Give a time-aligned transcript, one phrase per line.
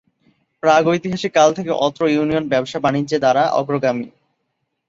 [0.63, 4.07] প্রাগ ঐতিহাসিক কাল থেকে অত্র ইউনিয়ন ব্যবসা-বাণিজ্যে দ্বারা অগ্রগামী।